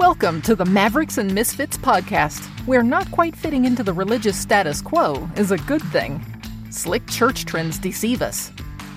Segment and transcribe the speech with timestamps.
[0.00, 4.80] Welcome to the Mavericks and Misfits podcast, where not quite fitting into the religious status
[4.80, 6.24] quo is a good thing.
[6.70, 8.50] Slick church trends deceive us.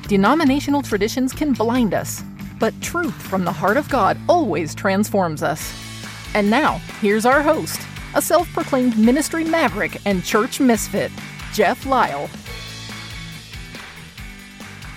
[0.07, 2.23] Denominational traditions can blind us,
[2.57, 5.75] but truth from the heart of God always transforms us.
[6.35, 7.81] And now, here's our host,
[8.15, 11.11] a self proclaimed ministry maverick and church misfit,
[11.51, 12.29] Jeff Lyle.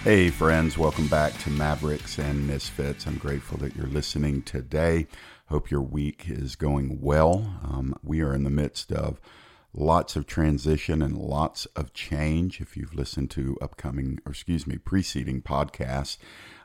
[0.05, 3.09] Hey, friends, welcome back to Mavericks and Misfits.
[3.09, 5.09] I'm grateful that you're listening today.
[5.49, 7.61] Hope your week is going well.
[7.63, 9.21] Um, we are in the midst of
[9.73, 12.61] lots of transition and lots of change.
[12.61, 16.19] If you've listened to upcoming, or excuse me, preceding podcasts,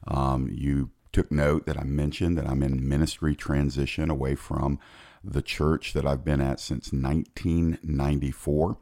[0.07, 4.79] um, you took note that I mentioned that I'm in ministry transition away from
[5.23, 8.77] the church that I've been at since 1994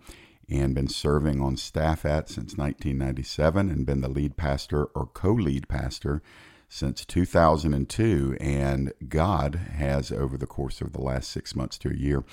[0.49, 5.31] and been serving on staff at since 1997 and been the lead pastor or co
[5.33, 6.21] lead pastor
[6.69, 8.37] since 2002.
[8.39, 12.23] And God has, over the course of the last six months to a year,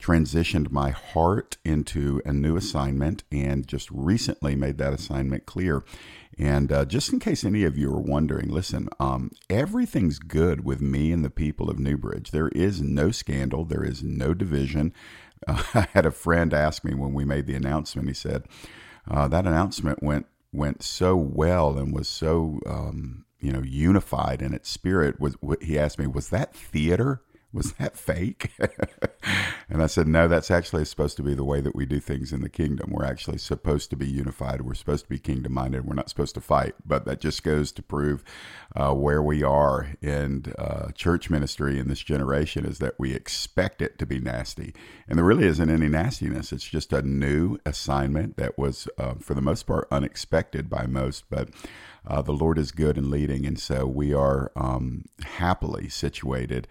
[0.00, 5.84] transitioned my heart into a new assignment and just recently made that assignment clear.
[6.36, 10.80] And uh, just in case any of you are wondering, listen, um, everything's good with
[10.80, 12.32] me and the people of Newbridge.
[12.32, 14.92] There is no scandal, there is no division.
[15.46, 18.08] Uh, I had a friend ask me when we made the announcement.
[18.08, 18.46] He said
[19.08, 24.54] uh, that announcement went went so well and was so um, you know unified in
[24.54, 25.20] its spirit.
[25.20, 27.22] Was he asked me, was that theater?
[27.54, 28.50] was that fake?
[29.68, 32.32] and I said, no, that's actually supposed to be the way that we do things
[32.32, 32.90] in the kingdom.
[32.90, 34.60] We're actually supposed to be unified.
[34.60, 35.86] We're supposed to be kingdom minded.
[35.86, 36.74] We're not supposed to fight.
[36.84, 38.22] But that just goes to prove
[38.76, 43.80] uh, where we are in uh, church ministry in this generation is that we expect
[43.80, 44.74] it to be nasty.
[45.08, 46.52] And there really isn't any nastiness.
[46.52, 51.24] It's just a new assignment that was, uh, for the most part, unexpected by most.
[51.30, 51.48] But
[52.06, 53.46] uh, the Lord is good and leading.
[53.46, 56.68] And so we are um, happily situated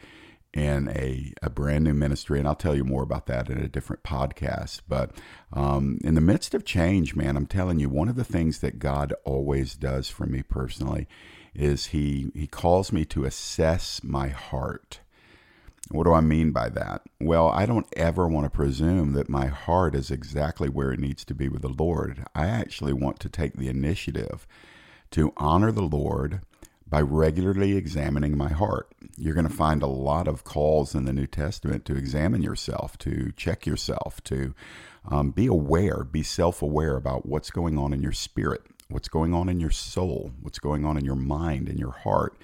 [0.53, 2.39] in a, a brand new ministry.
[2.39, 4.81] And I'll tell you more about that in a different podcast.
[4.87, 5.11] But
[5.51, 8.79] um, in the midst of change, man, I'm telling you, one of the things that
[8.79, 11.07] God always does for me personally
[11.55, 14.99] is He, he calls me to assess my heart.
[15.91, 17.01] What do I mean by that?
[17.19, 21.25] Well, I don't ever want to presume that my heart is exactly where it needs
[21.25, 22.25] to be with the Lord.
[22.33, 24.47] I actually want to take the initiative
[25.11, 26.41] to honor the Lord
[26.93, 28.93] by regularly examining my heart.
[29.17, 32.99] You're going to find a lot of calls in the New Testament to examine yourself,
[32.99, 34.53] to check yourself, to
[35.09, 39.33] um, be aware, be self aware about what's going on in your spirit, what's going
[39.33, 42.37] on in your soul, what's going on in your mind in your heart.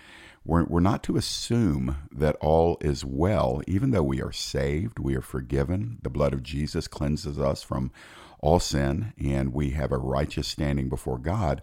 [0.44, 5.16] We're, we're not to assume that all is well, even though we are saved, we
[5.16, 6.00] are forgiven.
[6.02, 7.92] The blood of Jesus cleanses us from
[8.40, 11.62] all sin, and we have a righteous standing before God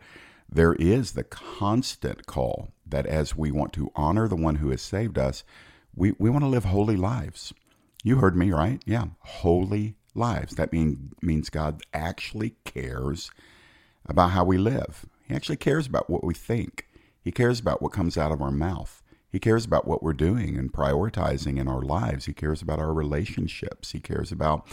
[0.49, 4.83] there is the constant call that as we want to honor the one who has
[4.83, 5.45] saved us,
[5.95, 7.53] we, we want to live holy lives.
[8.05, 8.83] You heard me, right?
[8.87, 10.55] Yeah, holy lives.
[10.55, 13.31] That mean, means God actually cares
[14.07, 15.07] about how we live.
[15.27, 16.87] He actually cares about what we think.
[17.21, 19.03] He cares about what comes out of our mouth.
[19.28, 22.27] He cares about what we're doing and prioritizing in our lives.
[22.27, 23.93] He cares about our relationships.
[23.93, 24.67] He cares about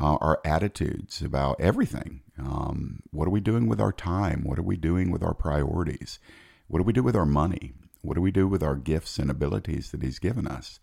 [0.00, 2.22] uh, our attitudes, about everything.
[2.38, 4.42] Um, what are we doing with our time?
[4.44, 6.18] What are we doing with our priorities?
[6.68, 7.72] What do we do with our money?
[8.00, 10.80] What do we do with our gifts and abilities that He's given us?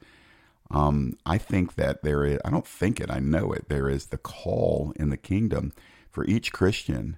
[0.71, 4.07] Um, I think that there is, I don't think it, I know it, there is
[4.07, 5.73] the call in the kingdom
[6.11, 7.17] for each Christian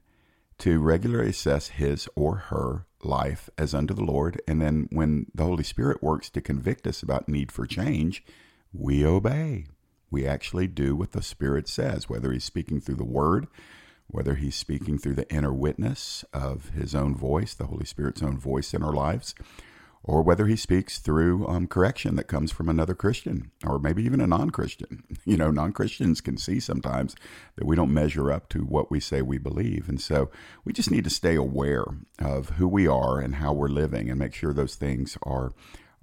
[0.59, 4.39] to regularly assess his or her life as unto the Lord.
[4.47, 8.23] And then when the Holy Spirit works to convict us about need for change,
[8.71, 9.65] we obey.
[10.11, 13.47] We actually do what the Spirit says, whether He's speaking through the Word,
[14.11, 18.37] whether he's speaking through the inner witness of his own voice, the Holy Spirit's own
[18.37, 19.33] voice in our lives,
[20.03, 24.19] or whether he speaks through um, correction that comes from another Christian, or maybe even
[24.19, 25.03] a non Christian.
[25.23, 27.15] You know, non Christians can see sometimes
[27.55, 29.87] that we don't measure up to what we say we believe.
[29.87, 30.31] And so
[30.65, 31.85] we just need to stay aware
[32.17, 35.53] of who we are and how we're living and make sure those things are,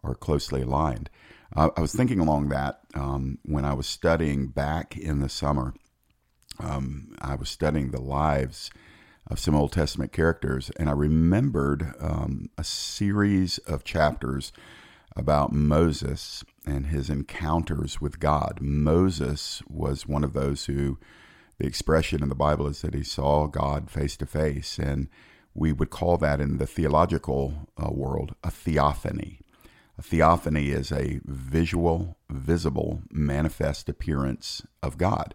[0.04, 1.10] are closely aligned.
[1.54, 5.74] I was thinking along that um, when I was studying back in the summer
[6.60, 8.70] um, I was studying the lives
[9.26, 14.52] of some Old Testament characters, and I remembered um, a series of chapters
[15.14, 18.58] about Moses and his encounters with God.
[18.60, 20.98] Moses was one of those who,
[21.58, 25.08] the expression in the Bible is that he saw God face to face, and
[25.54, 29.40] we would call that in the theological uh, world a theophany.
[29.98, 35.34] A theophany is a visual, visible, manifest appearance of God.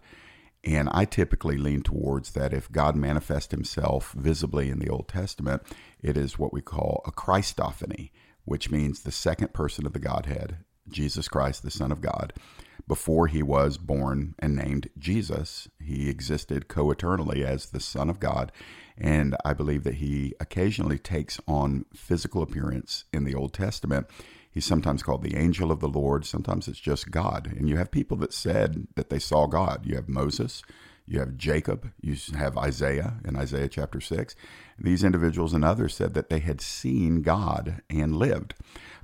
[0.63, 5.63] And I typically lean towards that if God manifests himself visibly in the Old Testament,
[6.01, 8.11] it is what we call a Christophany,
[8.45, 10.57] which means the second person of the Godhead
[10.89, 12.33] Jesus Christ, the Son of God.
[12.87, 18.19] Before he was born and named Jesus, he existed co eternally as the Son of
[18.19, 18.51] God.
[18.97, 24.07] And I believe that he occasionally takes on physical appearance in the Old Testament.
[24.53, 27.51] He's sometimes called the angel of the Lord, sometimes it's just God.
[27.57, 29.85] And you have people that said that they saw God.
[29.85, 30.61] You have Moses,
[31.07, 34.35] you have Jacob, you have Isaiah in Isaiah chapter 6.
[34.79, 38.53] These individuals and others said that they had seen God and lived.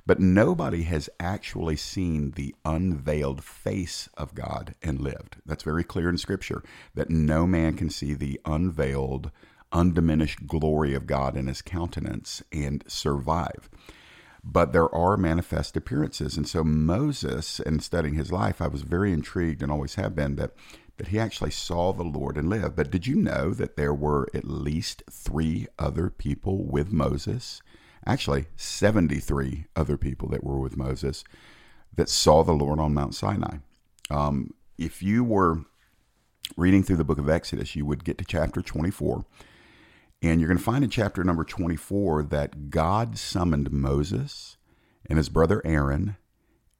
[0.06, 5.36] But nobody has actually seen the unveiled face of God and lived.
[5.44, 6.62] That's very clear in Scripture
[6.94, 9.30] that no man can see the unveiled,
[9.72, 13.68] undiminished glory of God in his countenance and survive.
[14.52, 16.36] But there are manifest appearances.
[16.36, 20.36] And so, Moses, in studying his life, I was very intrigued and always have been
[20.36, 20.52] that
[20.96, 22.76] that he actually saw the Lord and lived.
[22.76, 27.62] But did you know that there were at least three other people with Moses?
[28.04, 31.24] Actually, 73 other people that were with Moses
[31.96, 33.58] that saw the Lord on Mount Sinai.
[34.10, 35.64] Um, if you were
[36.58, 39.24] reading through the book of Exodus, you would get to chapter 24.
[40.22, 44.58] And you're going to find in chapter number 24 that God summoned Moses
[45.08, 46.16] and his brother Aaron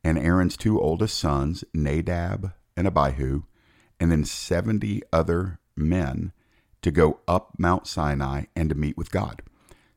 [0.04, 3.44] and Aaron's two oldest sons, Nadab and Abihu,
[3.98, 6.32] and then 70 other men
[6.82, 9.42] to go up Mount Sinai and to meet with God.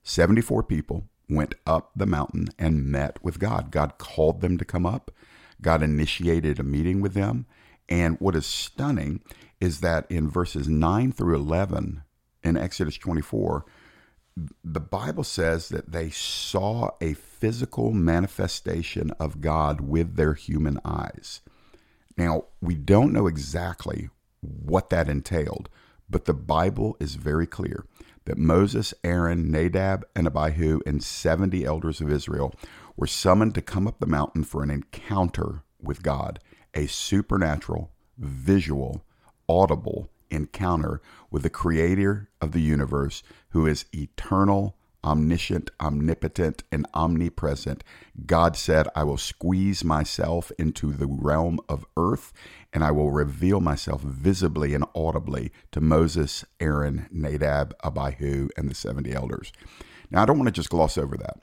[0.04, 3.72] 74 people went up the mountain and met with God.
[3.72, 5.12] God called them to come up.
[5.62, 7.46] God initiated a meeting with them.
[7.90, 9.22] And what is stunning
[9.60, 12.04] is that in verses 9 through 11
[12.44, 13.66] in Exodus 24,
[14.64, 21.42] the Bible says that they saw a physical manifestation of God with their human eyes.
[22.18, 24.10] Now, we don't know exactly
[24.42, 25.70] what that entailed,
[26.10, 27.86] but the Bible is very clear
[28.26, 32.54] that Moses, Aaron, Nadab, and Abihu, and 70 elders of Israel
[32.96, 36.40] were summoned to come up the mountain for an encounter with God,
[36.74, 39.04] a supernatural, visual,
[39.50, 41.02] audible encounter
[41.32, 47.84] with the creator of the universe who is eternal, omniscient, omnipotent, and omnipresent,
[48.26, 52.34] God said, I will squeeze myself into the realm of earth
[52.72, 58.76] and I will reveal myself visibly and audibly to Moses, Aaron, Nadab, Abihu, and the
[58.76, 59.52] 70 elders.
[60.10, 61.38] Now, I don't want to just gloss over that.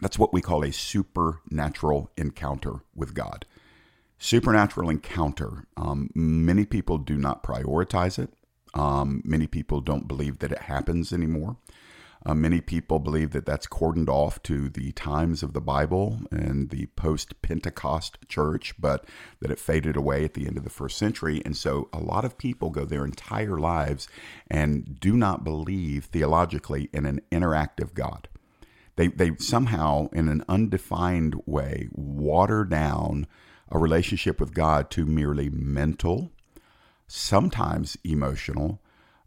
[0.00, 3.46] That's what we call a supernatural encounter with God.
[4.18, 5.66] Supernatural encounter.
[5.76, 8.30] Um, many people do not prioritize it.
[8.74, 11.56] Um, many people don't believe that it happens anymore.
[12.24, 16.70] Uh, many people believe that that's cordoned off to the times of the Bible and
[16.70, 19.04] the post Pentecost church, but
[19.40, 21.40] that it faded away at the end of the first century.
[21.44, 24.08] And so a lot of people go their entire lives
[24.50, 28.28] and do not believe theologically in an interactive God.
[28.96, 33.28] They, they somehow, in an undefined way, water down
[33.70, 36.30] a relationship with God to merely mental,
[37.06, 38.80] sometimes emotional,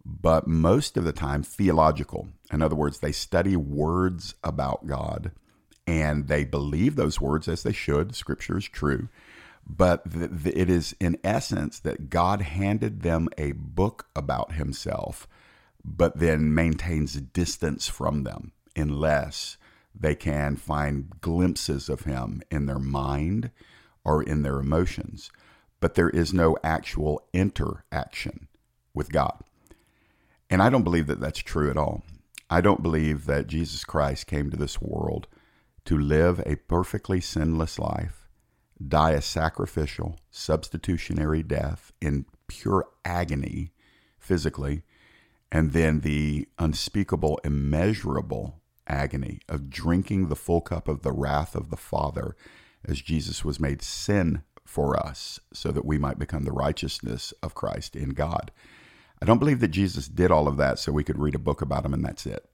[0.06, 2.30] but most of the time theological.
[2.52, 5.32] In other words, they study words about God
[5.86, 8.16] and they believe those words as they should.
[8.16, 9.10] Scripture is true.
[9.68, 15.28] But the, the, it is in essence that God handed them a book about himself,
[15.84, 19.58] but then maintains distance from them unless
[19.94, 23.52] they can find glimpses of him in their mind
[24.10, 25.32] or in their emotions.
[25.80, 28.48] But there is no actual interaction
[28.92, 29.44] with God.
[30.50, 32.02] And I don't believe that that's true at all.
[32.50, 35.28] I don't believe that Jesus Christ came to this world
[35.86, 38.28] to live a perfectly sinless life,
[38.86, 43.72] die a sacrificial, substitutionary death in pure agony
[44.18, 44.82] physically,
[45.52, 51.70] and then the unspeakable, immeasurable agony of drinking the full cup of the wrath of
[51.70, 52.36] the Father
[52.86, 57.56] as Jesus was made sin for us so that we might become the righteousness of
[57.56, 58.52] Christ in God.
[59.22, 61.62] I don't believe that Jesus did all of that so we could read a book
[61.62, 62.50] about him and that's it.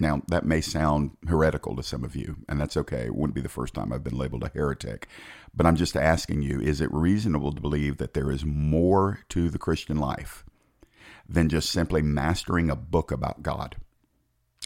[0.00, 3.04] Now, that may sound heretical to some of you, and that's okay.
[3.04, 5.06] It wouldn't be the first time I've been labeled a heretic.
[5.54, 9.50] But I'm just asking you is it reasonable to believe that there is more to
[9.50, 10.44] the Christian life
[11.28, 13.76] than just simply mastering a book about God?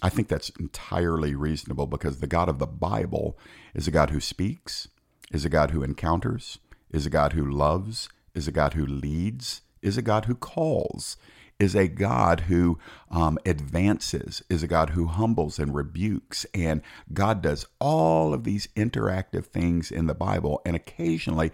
[0.04, 3.38] I think that's entirely reasonable because the God of the Bible
[3.72, 4.86] is a God who speaks,
[5.32, 6.58] is a God who encounters,
[6.90, 11.16] is a God who loves, is a God who leads, is a God who calls,
[11.58, 12.78] is a God who
[13.10, 16.44] um, advances, is a God who humbles and rebukes.
[16.52, 16.82] And
[17.14, 20.60] God does all of these interactive things in the Bible.
[20.66, 21.50] And occasionally,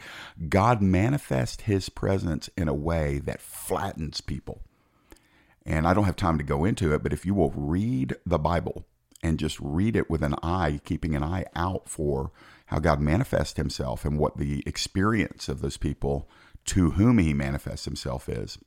[0.49, 4.65] God manifests his presence in a way that flattens people.
[5.71, 8.41] And I don't have time to go into it, but if you will read the
[8.41, 8.87] Bible
[9.23, 12.33] and just read it with an eye, keeping an eye out for
[12.67, 16.29] how God manifests himself and what the experience of those people
[16.65, 18.59] to whom he manifests himself is,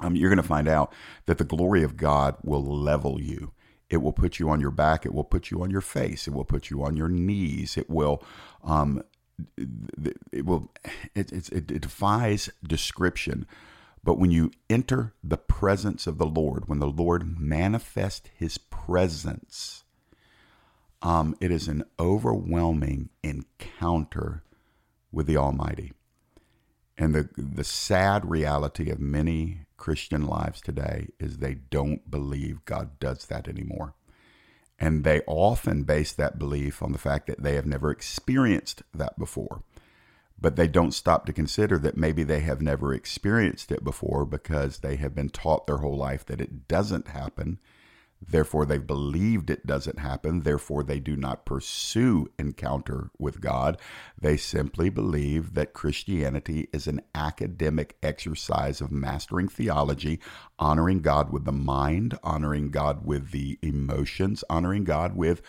[0.00, 0.94] um, you're going to find out
[1.26, 3.52] that the glory of God will level you.
[3.90, 5.04] It will put you on your back.
[5.04, 6.26] It will put you on your face.
[6.26, 7.76] It will put you on your knees.
[7.76, 8.24] It will,
[8.64, 9.02] um,
[10.32, 10.72] it will,
[11.14, 13.46] it, it, it defies description.
[14.02, 19.84] But when you enter the presence of the Lord, when the Lord manifests His presence,
[21.02, 24.42] um, it is an overwhelming encounter
[25.12, 25.92] with the Almighty.
[26.96, 32.98] And the, the sad reality of many Christian lives today is they don't believe God
[33.00, 33.94] does that anymore.
[34.78, 39.18] And they often base that belief on the fact that they have never experienced that
[39.18, 39.62] before.
[40.40, 44.78] But they don't stop to consider that maybe they have never experienced it before because
[44.78, 47.58] they have been taught their whole life that it doesn't happen
[48.26, 50.40] Therefore, they've believed it doesn't happen.
[50.40, 53.78] Therefore, they do not pursue encounter with God.
[54.20, 60.20] They simply believe that Christianity is an academic exercise of mastering theology,
[60.58, 65.40] honoring God with the mind, honoring God with the emotions, honoring God with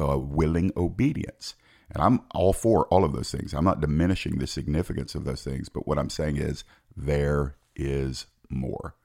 [0.00, 1.54] uh, willing obedience.
[1.94, 3.54] And I'm all for all of those things.
[3.54, 6.64] I'm not diminishing the significance of those things, but what I'm saying is
[6.96, 8.96] there is more.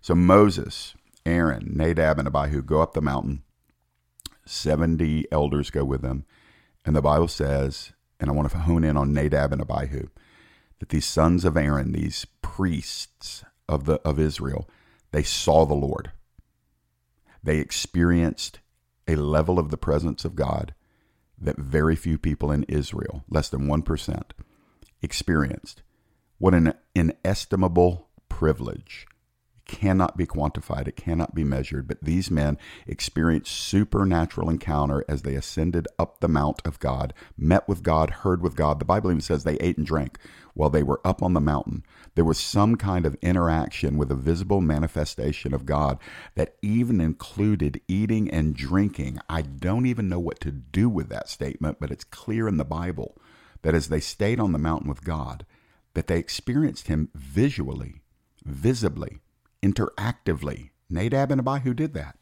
[0.00, 0.94] So Moses
[1.28, 3.42] Aaron, Nadab, and Abihu go up the mountain.
[4.46, 6.24] 70 elders go with them.
[6.86, 10.08] And the Bible says, and I want to hone in on Nadab and Abihu,
[10.78, 14.68] that these sons of Aaron, these priests of, the, of Israel,
[15.12, 16.12] they saw the Lord.
[17.42, 18.60] They experienced
[19.06, 20.74] a level of the presence of God
[21.40, 24.22] that very few people in Israel, less than 1%,
[25.02, 25.82] experienced.
[26.38, 29.06] What an inestimable privilege
[29.68, 31.86] cannot be quantified, it cannot be measured.
[31.86, 37.68] But these men experienced supernatural encounter as they ascended up the mount of God, met
[37.68, 38.80] with God, heard with God.
[38.80, 40.18] The Bible even says they ate and drank
[40.54, 41.84] while they were up on the mountain.
[42.16, 45.98] There was some kind of interaction with a visible manifestation of God
[46.34, 49.20] that even included eating and drinking.
[49.28, 52.64] I don't even know what to do with that statement, but it's clear in the
[52.64, 53.16] Bible
[53.62, 55.46] that as they stayed on the mountain with God,
[55.94, 58.02] that they experienced him visually,
[58.44, 59.20] visibly,
[59.62, 60.70] interactively.
[60.90, 62.16] Nadab and Abihu did that.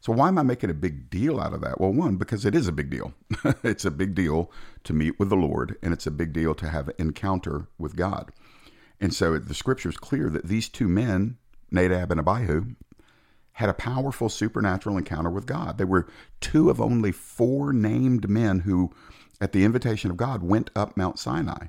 [0.00, 1.80] So why am I making a big deal out of that?
[1.80, 3.14] Well, one, because it is a big deal.
[3.64, 4.50] it's a big deal
[4.84, 7.96] to meet with the Lord, and it's a big deal to have an encounter with
[7.96, 8.30] God.
[9.00, 11.38] And so the scripture is clear that these two men,
[11.70, 12.74] Nadab and Abihu,
[13.54, 15.78] had a powerful supernatural encounter with God.
[15.78, 16.06] They were
[16.40, 18.92] two of only four named men who,
[19.40, 21.66] at the invitation of God, went up Mount Sinai.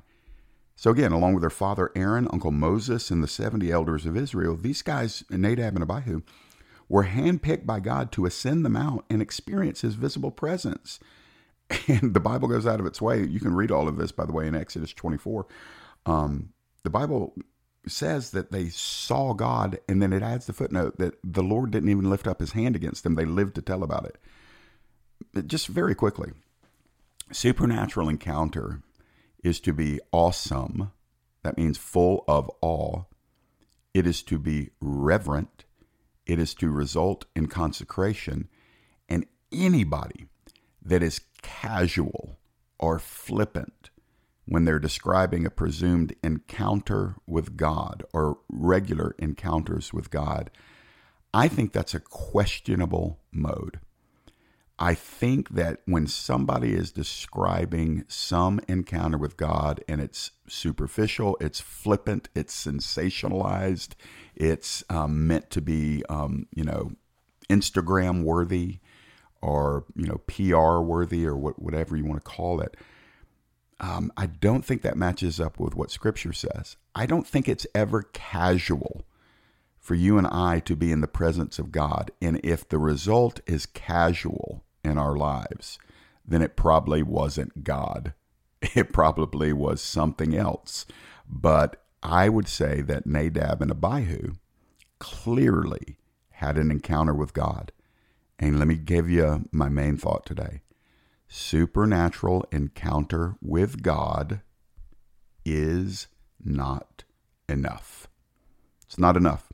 [0.80, 4.56] So again, along with their father Aaron, Uncle Moses, and the 70 elders of Israel,
[4.56, 6.22] these guys, Nadab and Abihu,
[6.88, 10.98] were handpicked by God to ascend the mount and experience his visible presence.
[11.86, 13.22] And the Bible goes out of its way.
[13.22, 15.46] You can read all of this, by the way, in Exodus 24.
[16.06, 17.34] Um, the Bible
[17.86, 21.90] says that they saw God, and then it adds the footnote that the Lord didn't
[21.90, 23.16] even lift up his hand against them.
[23.16, 24.06] They lived to tell about
[25.34, 25.46] it.
[25.46, 26.32] Just very quickly
[27.30, 28.80] supernatural encounter
[29.42, 30.92] is to be awesome.
[31.42, 33.04] That means full of awe.
[33.94, 35.64] It is to be reverent.
[36.26, 38.48] It is to result in consecration.
[39.08, 40.26] And anybody
[40.82, 42.38] that is casual
[42.78, 43.90] or flippant
[44.46, 50.50] when they're describing a presumed encounter with God or regular encounters with God,
[51.32, 53.80] I think that's a questionable mode.
[54.82, 61.60] I think that when somebody is describing some encounter with God and it's superficial, it's
[61.60, 63.90] flippant, it's sensationalized,
[64.34, 66.92] it's um, meant to be, um, you know,
[67.50, 68.78] Instagram worthy
[69.42, 72.74] or, you know, PR worthy or what, whatever you want to call it.
[73.80, 76.76] Um, I don't think that matches up with what Scripture says.
[76.94, 79.04] I don't think it's ever casual
[79.78, 82.12] for you and I to be in the presence of God.
[82.22, 85.78] And if the result is casual, in our lives,
[86.26, 88.14] then it probably wasn't God.
[88.74, 90.84] It probably was something else.
[91.26, 94.34] But I would say that Nadab and Abihu
[94.98, 95.96] clearly
[96.32, 97.72] had an encounter with God.
[98.38, 100.60] And let me give you my main thought today
[101.32, 104.40] supernatural encounter with God
[105.44, 106.08] is
[106.44, 107.04] not
[107.48, 108.08] enough.
[108.84, 109.52] It's not enough.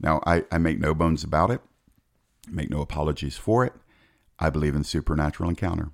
[0.00, 1.60] Now, I, I make no bones about it,
[2.50, 3.74] make no apologies for it.
[4.44, 5.90] I believe in supernatural encounter.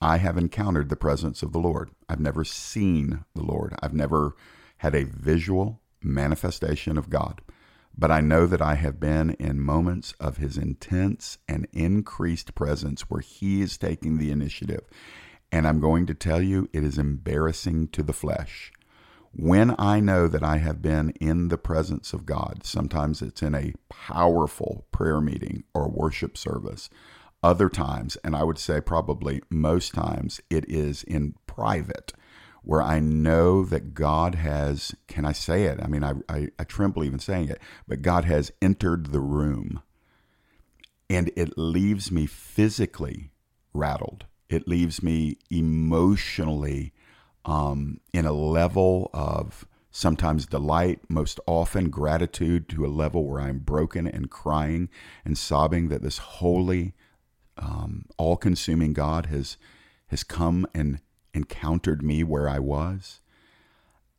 [0.00, 1.90] I have encountered the presence of the Lord.
[2.08, 3.74] I've never seen the Lord.
[3.82, 4.34] I've never
[4.78, 7.42] had a visual manifestation of God.
[7.94, 13.02] But I know that I have been in moments of His intense and increased presence
[13.02, 14.86] where He is taking the initiative.
[15.52, 18.72] And I'm going to tell you, it is embarrassing to the flesh.
[19.36, 23.54] When I know that I have been in the presence of God, sometimes it's in
[23.54, 26.88] a powerful prayer meeting or worship service.
[27.44, 32.14] Other times, and I would say probably most times, it is in private
[32.62, 35.78] where I know that God has, can I say it?
[35.82, 39.82] I mean, I, I, I, tremble even saying it, but God has entered the room
[41.10, 43.30] and it leaves me physically
[43.74, 44.24] rattled.
[44.48, 46.94] It leaves me emotionally
[47.44, 53.58] um, in a level of sometimes delight, most often gratitude to a level where I'm
[53.58, 54.88] broken and crying
[55.26, 56.94] and sobbing that this holy,
[57.56, 59.56] um, all consuming God has,
[60.08, 61.00] has come and
[61.32, 63.20] encountered me where I was.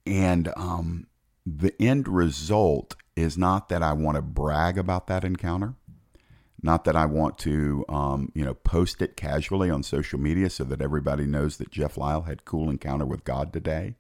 [0.05, 1.07] And um,
[1.45, 5.75] the end result is not that I want to brag about that encounter.
[6.61, 10.63] Not that I want to, um, you know, post it casually on social media so
[10.63, 13.95] that everybody knows that Jeff Lyle had cool encounter with God today.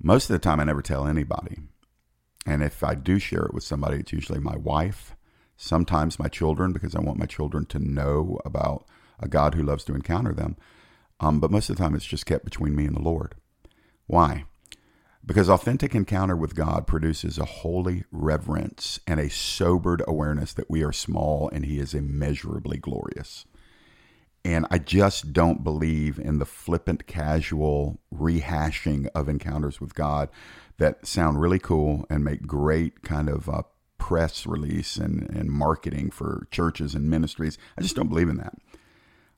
[0.00, 1.58] Most of the time, I never tell anybody,
[2.46, 5.15] and if I do share it with somebody, it's usually my wife,
[5.56, 8.86] sometimes my children, because I want my children to know about
[9.18, 10.56] a God who loves to encounter them.
[11.20, 13.34] Um, but most of the time, it's just kept between me and the Lord.
[14.06, 14.44] Why?
[15.24, 20.84] Because authentic encounter with God produces a holy reverence and a sobered awareness that we
[20.84, 23.44] are small and He is immeasurably glorious.
[24.44, 30.28] And I just don't believe in the flippant, casual rehashing of encounters with God
[30.78, 33.62] that sound really cool and make great kind of uh,
[33.98, 37.58] press release and, and marketing for churches and ministries.
[37.78, 38.54] I just don't believe in that.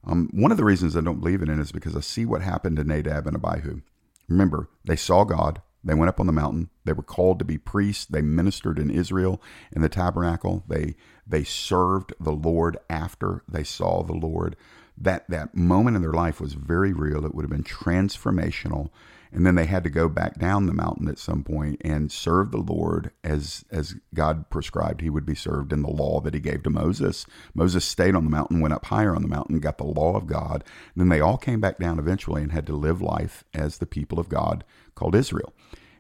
[0.04, 2.42] Um, one of the reasons I don't believe in it is because I see what
[2.42, 3.80] happened to Nadab and Abihu.
[4.28, 6.70] Remember, they saw God, they went up on the mountain.
[6.84, 8.04] They were called to be priests.
[8.04, 9.40] They ministered in Israel
[9.72, 10.64] in the tabernacle.
[10.68, 10.96] They
[11.26, 14.56] they served the Lord after they saw the Lord.
[14.96, 17.24] That that moment in their life was very real.
[17.24, 18.90] It would have been transformational.
[19.32, 22.50] And then they had to go back down the mountain at some point and serve
[22.50, 26.40] the Lord as as God prescribed he would be served in the law that he
[26.40, 27.26] gave to Moses.
[27.54, 30.26] Moses stayed on the mountain, went up higher on the mountain, got the law of
[30.26, 30.64] God.
[30.96, 34.18] Then they all came back down eventually and had to live life as the people
[34.18, 35.52] of God called Israel.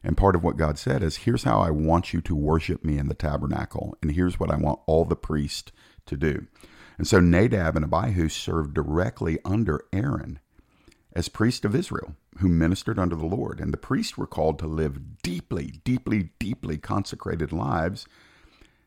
[0.02, 2.98] And part of what God said is, here's how I want you to worship me
[2.98, 5.72] in the tabernacle, and here's what I want all the priests
[6.06, 6.46] to do.
[6.98, 10.40] And so Nadab and Abihu served directly under Aaron
[11.18, 13.58] as priest of Israel, who ministered under the Lord.
[13.58, 18.06] And the priests were called to live deeply, deeply, deeply consecrated lives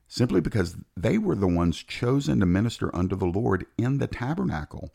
[0.07, 4.91] simply because they were the ones chosen to minister under the Lord in the tabernacle.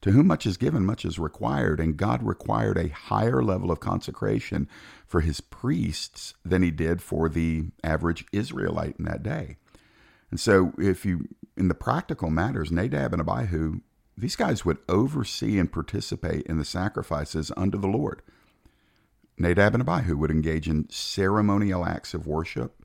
[0.00, 3.78] To whom much is given, much is required, and God required a higher level of
[3.78, 4.68] consecration
[5.06, 9.56] for his priests than he did for the average Israelite in that day.
[10.32, 13.82] And so, if you, in the practical matters, Nadab and Abihu,
[14.16, 18.22] these guys would oversee and participate in the sacrifices under the Lord.
[19.38, 22.84] Nadab and Abihu would engage in ceremonial acts of worship.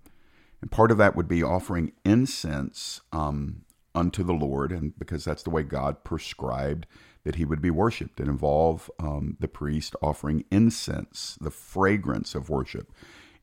[0.62, 5.44] And part of that would be offering incense um, unto the Lord, and because that's
[5.44, 6.88] the way God prescribed
[7.24, 8.20] that he would be worshipped.
[8.20, 12.92] It involved um, the priest offering incense, the fragrance of worship,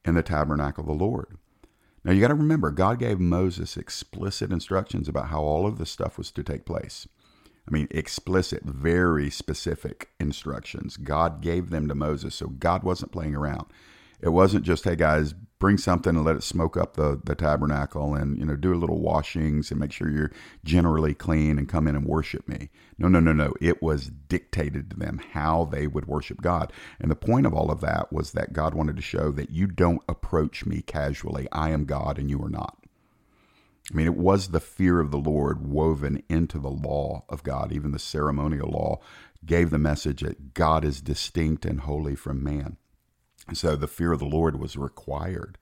[0.04, 1.36] in the tabernacle of the Lord.
[2.02, 5.90] Now you got to remember, God gave Moses explicit instructions about how all of this
[5.90, 7.06] stuff was to take place.
[7.66, 10.96] I mean, explicit, very specific instructions.
[10.96, 13.66] God gave them to Moses, so God wasn't playing around.
[14.20, 18.14] It wasn't just, hey guys, bring something and let it smoke up the, the tabernacle
[18.14, 20.32] and, you know, do a little washings and make sure you're
[20.64, 22.70] generally clean and come in and worship me.
[22.98, 23.54] No, no, no, no.
[23.60, 26.72] It was dictated to them how they would worship God.
[27.00, 29.66] And the point of all of that was that God wanted to show that you
[29.66, 31.46] don't approach me casually.
[31.50, 32.83] I am God and you are not.
[33.92, 37.70] I mean, it was the fear of the Lord woven into the law of God,
[37.72, 39.00] even the ceremonial law
[39.44, 42.78] gave the message that God is distinct and holy from man.
[43.52, 45.58] So the fear of the Lord was required.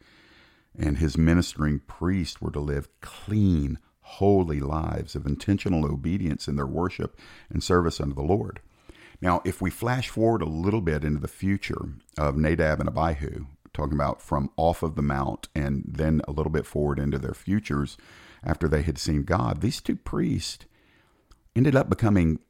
[0.78, 6.66] And his ministering priests were to live clean, holy lives of intentional obedience in their
[6.66, 7.18] worship
[7.50, 8.60] and service unto the Lord.
[9.20, 13.46] Now, if we flash forward a little bit into the future of Nadab and Abihu,
[13.72, 17.34] talking about from off of the mount and then a little bit forward into their
[17.34, 17.96] futures
[18.44, 20.66] after they had seen God, these two priests
[21.54, 22.40] ended up becoming,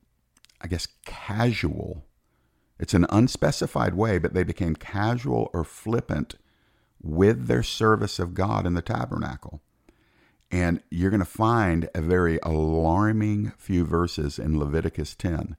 [0.60, 2.04] I guess, casual
[2.82, 6.34] it's an unspecified way, but they became casual or flippant
[7.00, 9.62] with their service of God in the tabernacle.
[10.50, 15.56] And you're going to find a very alarming few verses in Leviticus 10.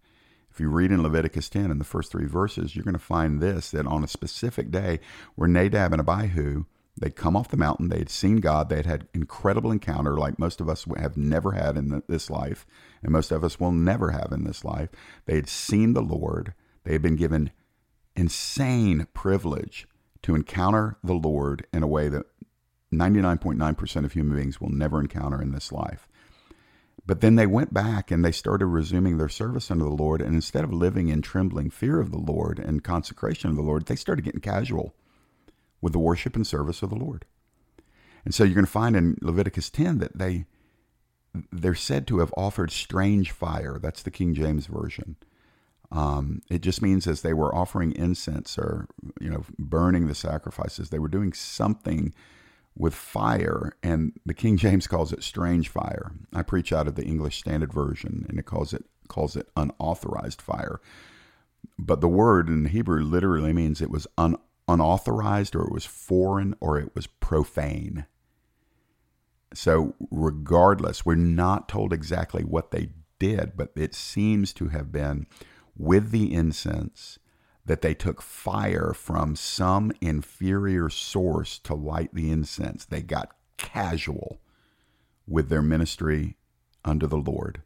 [0.54, 3.42] If you read in Leviticus 10 in the first three verses, you're going to find
[3.42, 5.00] this that on a specific day
[5.36, 7.90] where Nadab and Abihu They'd come off the mountain.
[7.90, 8.70] They had seen God.
[8.70, 12.66] They had had incredible encounter, like most of us have never had in this life,
[13.02, 14.90] and most of us will never have in this life.
[15.26, 16.54] They had seen the Lord.
[16.84, 17.52] They had been given
[18.16, 19.88] insane privilege
[20.22, 22.28] to encounter the Lord in a way that
[22.94, 26.08] 99.9% of human beings will never encounter in this life.
[27.06, 30.22] But then they went back and they started resuming their service unto the Lord.
[30.22, 33.86] And instead of living in trembling fear of the Lord and consecration of the Lord,
[33.86, 34.96] they started getting casual
[35.82, 37.26] with the worship and service of the Lord.
[38.24, 40.46] And so you're going to find in Leviticus 10 that they
[41.52, 43.80] they're said to have offered strange fire.
[43.82, 45.16] That's the King James version.
[45.92, 48.88] Um, it just means as they were offering incense or
[49.20, 52.14] you know burning the sacrifices, they were doing something
[52.76, 56.12] with fire, and the King James calls it strange fire.
[56.34, 60.42] I preach out of the English Standard Version, and it calls it calls it unauthorized
[60.42, 60.80] fire.
[61.78, 66.56] But the word in Hebrew literally means it was un, unauthorized or it was foreign
[66.60, 68.06] or it was profane.
[69.54, 75.28] So, regardless, we're not told exactly what they did, but it seems to have been
[75.78, 77.20] with the incense
[77.66, 82.86] that they took fire from some inferior source to light the incense.
[82.86, 84.42] They got casual
[85.28, 86.36] with their ministry
[86.84, 87.62] under the Lord.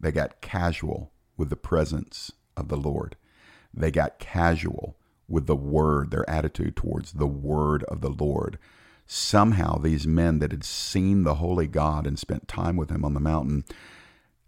[0.00, 3.16] They got casual with the presence of the Lord.
[3.72, 4.96] They got casual
[5.28, 8.58] with the word, their attitude towards the word of the Lord.
[9.06, 13.14] Somehow, these men that had seen the holy God and spent time with him on
[13.14, 13.64] the mountain,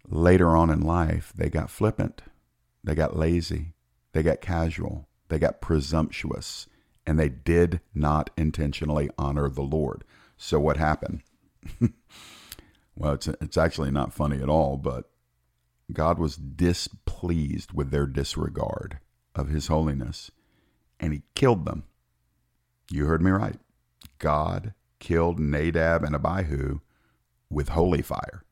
[0.09, 2.21] later on in life, they got flippant,
[2.83, 3.73] they got lazy,
[4.13, 6.67] they got casual, they got presumptuous,
[7.05, 10.03] and they did not intentionally honor the Lord.
[10.37, 11.21] So, what happened?
[12.95, 15.09] well, it's, it's actually not funny at all, but
[15.91, 18.99] God was displeased with their disregard
[19.35, 20.31] of his holiness
[20.99, 21.83] and he killed them.
[22.89, 23.59] You heard me right.
[24.19, 26.79] God killed Nadab and Abihu
[27.49, 28.43] with holy fire.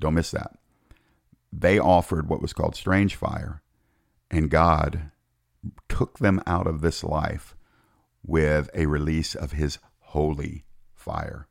[0.00, 0.56] Don't miss that.
[1.52, 3.62] They offered what was called strange fire,
[4.34, 5.10] and God
[5.88, 7.54] took them out of this life
[8.24, 11.48] with a release of his holy fire.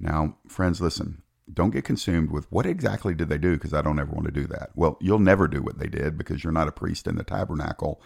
[0.00, 3.98] Now, friends, listen, don't get consumed with what exactly did they do because I don't
[3.98, 4.70] ever want to do that.
[4.74, 8.00] Well, you'll never do what they did because you're not a priest in the tabernacle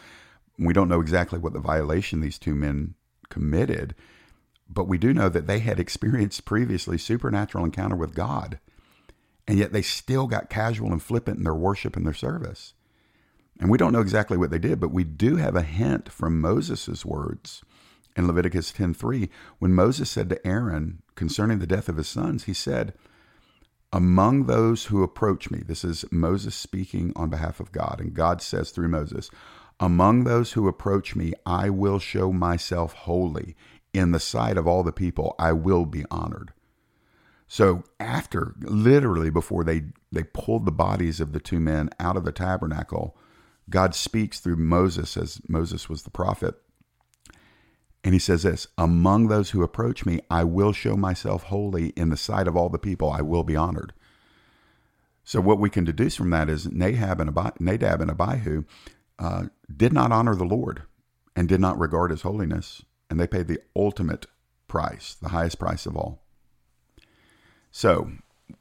[0.59, 2.95] we don't know exactly what the violation these two men
[3.29, 3.95] committed,
[4.69, 8.59] but we do know that they had experienced previously supernatural encounter with God,
[9.47, 12.75] and yet they still got casual and flippant in their worship and their service.
[13.61, 16.41] And we don't know exactly what they did, but we do have a hint from
[16.41, 17.63] Moses' words
[18.17, 22.55] in Leviticus 10:3 when Moses said to Aaron concerning the death of his sons, he
[22.55, 22.95] said,
[23.93, 28.41] among those who approach me, this is Moses speaking on behalf of God, and God
[28.41, 29.31] says through Moses,
[29.79, 33.55] among those who approach me, I will show myself holy.
[33.93, 36.55] In the sight of all the people, I will be honored.
[37.47, 42.25] So after literally before they they pulled the bodies of the two men out of
[42.25, 43.15] the tabernacle,
[43.71, 46.55] God speaks through Moses as Moses was the prophet.
[48.05, 52.11] And he says this, among those who approach me, I will show myself holy in
[52.11, 53.93] the sight of all the people, I will be honored.
[55.25, 58.65] So what we can deduce from that is Nadab and Nadab and Abihu
[59.19, 59.45] uh,
[59.75, 60.83] did not honor the Lord
[61.37, 64.27] and did not regard his holiness, and they paid the ultimate
[64.67, 66.23] price, the highest price of all.
[67.71, 68.11] So,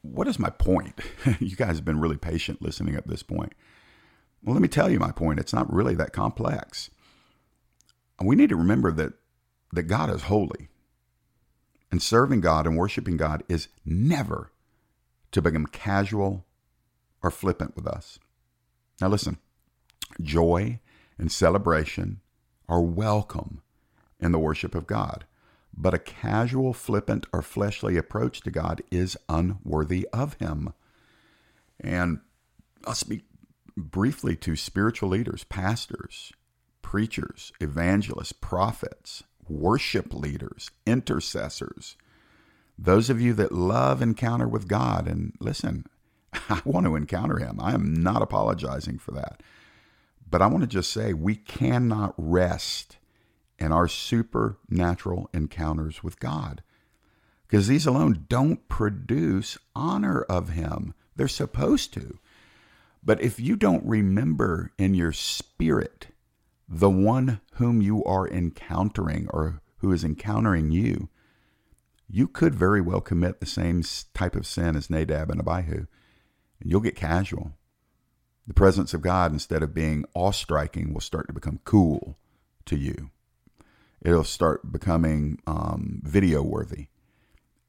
[0.02, 1.00] what is my point?
[1.40, 3.54] you guys have been really patient listening at this point.
[4.44, 5.40] Well, let me tell you my point.
[5.40, 6.90] It's not really that complex.
[8.20, 9.14] We need to remember that,
[9.74, 10.70] that God is holy.
[11.92, 14.52] And serving God and worshiping God is never
[15.32, 16.46] to become casual
[17.22, 18.18] or flippant with us.
[19.02, 19.38] Now, listen,
[20.22, 20.80] joy
[21.18, 22.22] and celebration
[22.70, 23.62] are welcome
[24.20, 25.26] in the worship of God.
[25.76, 30.74] But a casual, flippant, or fleshly approach to God is unworthy of Him.
[31.80, 32.20] And
[32.86, 33.24] I'll speak
[33.82, 36.32] briefly to spiritual leaders, pastors,
[36.82, 41.96] preachers, evangelists, prophets, worship leaders, intercessors,
[42.78, 45.08] those of you that love encounter with God.
[45.08, 45.86] And listen,
[46.34, 47.60] I want to encounter Him.
[47.60, 49.42] I am not apologizing for that.
[50.30, 52.98] But I want to just say we cannot rest
[53.60, 56.64] in our supernatural encounters with God
[57.48, 60.94] because these alone don't produce honor of Him.
[61.16, 62.18] They're supposed to.
[63.04, 66.08] But if you don't remember in your spirit
[66.68, 71.10] the one whom you are encountering or who is encountering you,
[72.08, 73.84] you could very well commit the same
[74.14, 75.88] type of sin as Nadab and Abihu,
[76.60, 77.54] and you'll get casual
[78.48, 82.18] the presence of God, instead of being awe striking, will start to become cool
[82.66, 83.12] to you.
[84.02, 86.88] It'll start becoming um, video worthy.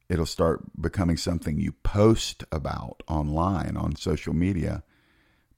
[0.09, 4.83] It'll start becoming something you post about online on social media,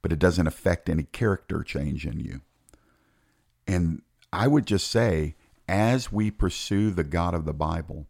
[0.05, 2.41] but it doesn't affect any character change in you.
[3.65, 5.33] And I would just say,
[5.67, 8.05] as we pursue the God of the Bible,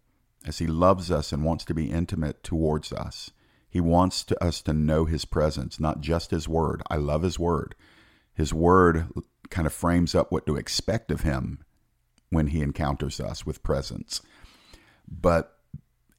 [0.46, 3.32] as He loves us and wants to be intimate towards us,
[3.70, 6.84] He wants to, us to know His presence, not just His Word.
[6.90, 7.76] I love His Word.
[8.34, 9.08] His Word
[9.50, 11.64] kind of frames up what to expect of Him
[12.30, 14.22] when He encounters us with presence.
[15.08, 15.58] But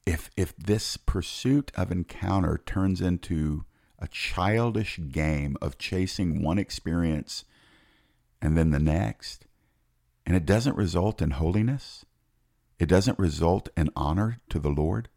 [0.07, 3.63] if if this pursuit of encounter turns into
[3.99, 7.45] a childish game of chasing one experience
[8.41, 9.47] and then the next,
[10.25, 12.05] and it doesn't result in holiness,
[12.79, 15.09] it doesn't result in honor to the Lord,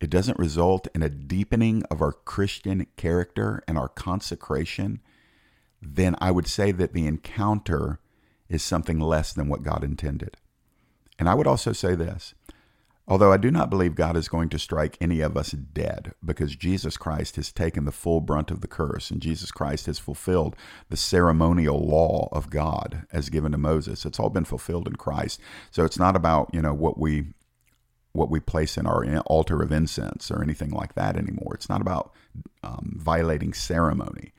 [0.00, 5.00] it doesn't result in a deepening of our Christian character and our consecration,
[5.80, 8.00] then I would say that the encounter
[8.48, 10.36] is something less than what God intended.
[11.18, 12.34] And I would also say this
[13.08, 16.56] Although I do not believe God is going to strike any of us dead because
[16.56, 20.56] Jesus Christ has taken the full brunt of the curse and Jesus Christ has fulfilled
[20.88, 24.04] the ceremonial law of God as given to Moses.
[24.04, 25.40] It's all been fulfilled in Christ.
[25.70, 27.26] So it's not about, you know, what we
[28.12, 31.52] what we place in our altar of incense or anything like that anymore.
[31.54, 32.12] It's not about
[32.62, 34.32] um, violating ceremony,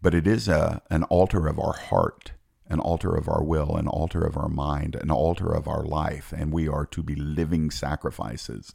[0.00, 2.32] but it is a an altar of our heart
[2.68, 6.32] an altar of our will, an altar of our mind, an altar of our life,
[6.36, 8.74] and we are to be living sacrifices.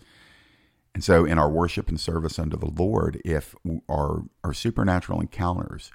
[0.93, 3.55] And so, in our worship and service unto the Lord, if
[3.89, 5.91] our, our supernatural encounters,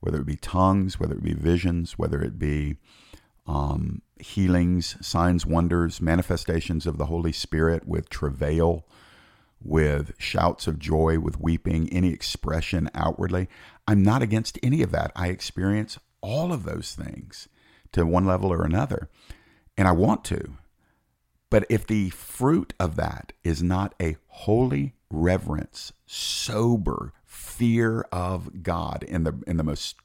[0.00, 2.76] whether it be tongues, whether it be visions, whether it be
[3.46, 8.86] um, healings, signs, wonders, manifestations of the Holy Spirit with travail,
[9.60, 13.48] with shouts of joy, with weeping, any expression outwardly,
[13.86, 15.12] I'm not against any of that.
[15.14, 17.48] I experience all of those things
[17.92, 19.10] to one level or another.
[19.76, 20.54] And I want to.
[21.50, 29.02] But if the fruit of that is not a holy reverence, sober fear of God
[29.02, 29.96] in the in the most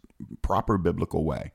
[0.42, 1.54] proper biblical way,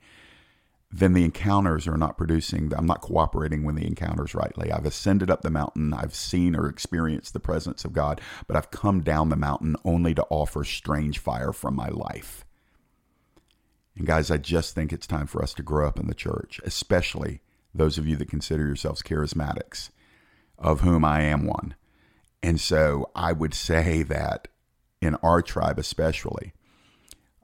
[0.90, 4.70] then the encounters are not producing, I'm not cooperating with the encounters rightly.
[4.70, 8.70] I've ascended up the mountain, I've seen or experienced the presence of God, but I've
[8.70, 12.44] come down the mountain only to offer strange fire from my life.
[13.96, 16.60] And guys, I just think it's time for us to grow up in the church,
[16.64, 17.40] especially
[17.74, 19.90] those of you that consider yourselves charismatics,
[20.58, 21.74] of whom I am one.
[22.42, 24.48] And so I would say that
[25.00, 26.52] in our tribe, especially,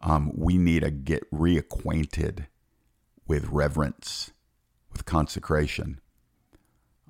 [0.03, 2.47] um, we need to get reacquainted
[3.27, 4.33] with reverence,
[4.93, 6.01] with consecration,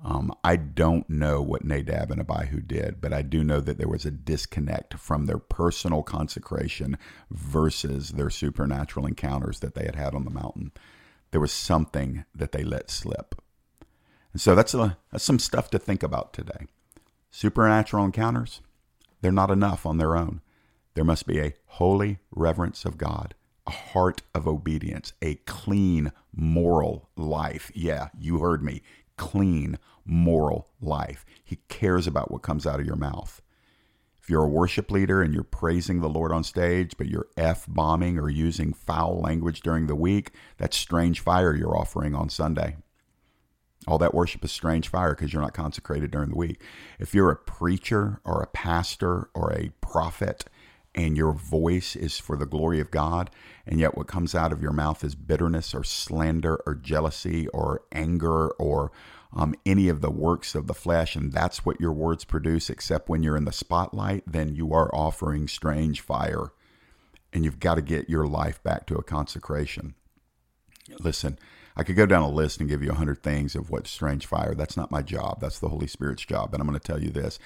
[0.03, 3.87] um, I don't know what Nadab and Abihu did, but I do know that there
[3.87, 6.97] was a disconnect from their personal consecration
[7.29, 10.71] versus their supernatural encounters that they had had on the mountain.
[11.31, 13.35] There was something that they let slip.
[14.31, 16.67] And so that's, a, that's some stuff to think about today.
[17.29, 18.61] Supernatural encounters,
[19.21, 20.41] they're not enough on their own.
[20.93, 23.35] There must be a holy reverence of God,
[23.67, 27.71] a heart of obedience, a clean moral life.
[27.75, 28.81] Yeah, you heard me
[29.19, 31.25] clean, moral life.
[31.43, 33.41] He cares about what comes out of your mouth.
[34.19, 37.65] If you're a worship leader and you're praising the Lord on stage, but you're F
[37.67, 42.77] bombing or using foul language during the week, that's strange fire you're offering on Sunday.
[43.87, 46.61] All that worship is strange fire because you're not consecrated during the week.
[46.97, 50.45] If you're a preacher or a pastor or a prophet
[50.95, 53.29] and your voice is for the glory of God,
[53.65, 57.83] and yet what comes out of your mouth is bitterness or slander or jealousy or
[57.91, 58.91] anger or
[59.31, 63.09] um, any of the works of the flesh, and that's what your words produce, except
[63.09, 66.51] when you're in the spotlight, then you are offering strange fire.
[67.31, 69.93] And you've got to get your life back to a consecration.
[70.99, 71.37] Listen,
[71.77, 74.25] I could go down a list and give you a hundred things of what strange
[74.25, 74.55] fire.
[74.55, 75.39] That's not my job.
[75.39, 76.49] That's the Holy Spirit's job.
[76.51, 77.37] But I'm going to tell you this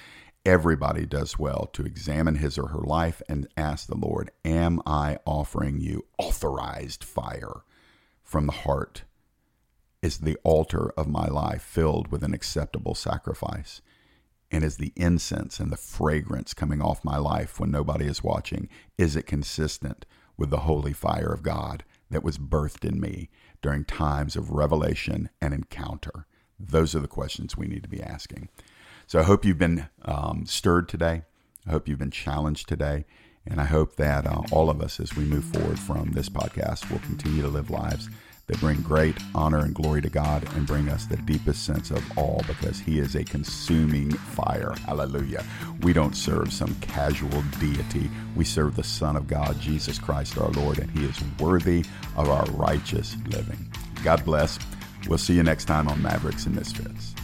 [0.44, 5.18] everybody does well to examine his or her life and ask the Lord, Am I
[5.24, 7.62] offering you authorized fire
[8.22, 9.04] from the heart?
[10.02, 13.80] Is the altar of my life filled with an acceptable sacrifice?
[14.50, 18.68] And is the incense and the fragrance coming off my life when nobody is watching,
[18.98, 20.04] is it consistent
[20.36, 23.30] with the holy fire of God that was birthed in me
[23.62, 26.26] during times of revelation and encounter?
[26.60, 28.48] Those are the questions we need to be asking.
[29.06, 31.22] So I hope you've been um, stirred today.
[31.66, 33.04] I hope you've been challenged today.
[33.46, 36.90] And I hope that uh, all of us, as we move forward from this podcast,
[36.90, 38.08] will continue to live lives
[38.46, 42.02] that bring great honor and glory to God and bring us the deepest sense of
[42.18, 44.74] awe because He is a consuming fire.
[44.86, 45.44] Hallelujah.
[45.80, 48.10] We don't serve some casual deity.
[48.36, 51.84] We serve the Son of God, Jesus Christ our Lord, and He is worthy
[52.16, 53.72] of our righteous living.
[54.02, 54.58] God bless.
[55.08, 57.14] We'll see you next time on Mavericks and Misfits.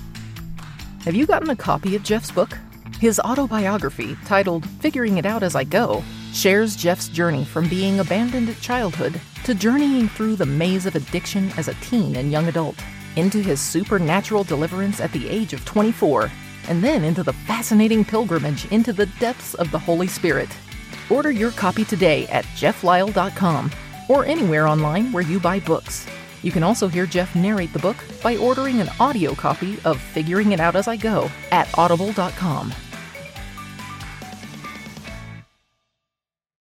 [1.05, 2.59] Have you gotten a copy of Jeff's book?
[3.01, 8.51] His autobiography, titled Figuring It Out As I Go, shares Jeff's journey from being abandoned
[8.51, 12.77] at childhood to journeying through the maze of addiction as a teen and young adult,
[13.17, 16.31] into his supernatural deliverance at the age of 24,
[16.69, 20.51] and then into the fascinating pilgrimage into the depths of the Holy Spirit.
[21.09, 23.71] Order your copy today at jefflyle.com
[24.11, 26.07] or anywhere online where you buy books.
[26.43, 30.53] You can also hear Jeff narrate the book by ordering an audio copy of Figuring
[30.53, 32.73] It Out As I Go at audible.com.